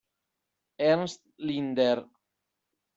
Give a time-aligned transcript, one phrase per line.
[0.89, 2.09] Ernst Lindner